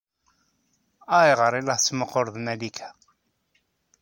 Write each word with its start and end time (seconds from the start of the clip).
Ayɣer 1.17 1.53
ay 1.53 1.63
la 1.63 1.77
tettmuqquleḍ 1.79 2.35
Malika? 2.45 2.89